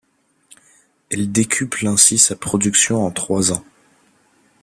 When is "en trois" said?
3.05-3.51